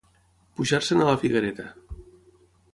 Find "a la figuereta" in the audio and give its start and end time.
1.05-1.69